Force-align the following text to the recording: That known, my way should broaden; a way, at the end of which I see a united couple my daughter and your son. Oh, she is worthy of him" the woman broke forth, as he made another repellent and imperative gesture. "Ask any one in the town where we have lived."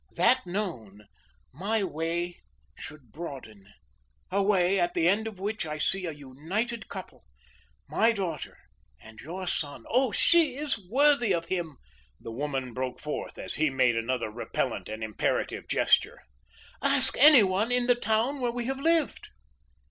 That 0.15 0.47
known, 0.47 1.05
my 1.53 1.83
way 1.83 2.39
should 2.75 3.11
broaden; 3.11 3.67
a 4.31 4.41
way, 4.41 4.79
at 4.79 4.95
the 4.95 5.07
end 5.07 5.27
of 5.27 5.39
which 5.39 5.63
I 5.67 5.77
see 5.77 6.07
a 6.07 6.11
united 6.11 6.87
couple 6.89 7.23
my 7.87 8.11
daughter 8.11 8.57
and 8.99 9.21
your 9.21 9.45
son. 9.45 9.85
Oh, 9.87 10.11
she 10.11 10.55
is 10.57 10.79
worthy 10.89 11.35
of 11.35 11.49
him" 11.49 11.77
the 12.19 12.31
woman 12.31 12.73
broke 12.73 12.99
forth, 12.99 13.37
as 13.37 13.53
he 13.53 13.69
made 13.69 13.95
another 13.95 14.31
repellent 14.31 14.89
and 14.89 15.03
imperative 15.03 15.67
gesture. 15.67 16.23
"Ask 16.81 17.15
any 17.19 17.43
one 17.43 17.71
in 17.71 17.85
the 17.85 17.93
town 17.93 18.39
where 18.41 18.49
we 18.51 18.65
have 18.65 18.79
lived." 18.79 19.29